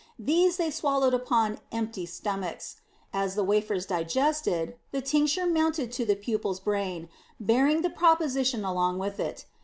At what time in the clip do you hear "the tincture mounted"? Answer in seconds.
4.91-5.91